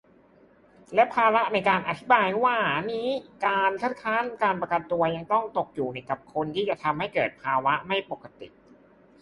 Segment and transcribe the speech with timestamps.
[0.95, 2.55] และภาระในการอธิบายว่า
[2.91, 3.07] นี้
[3.45, 8.47] การ "คัดค้านการประกันตัว" ก็ต้องตกอยู่กับคนที่จะทำให้เกิดภาวะไม่ปกติ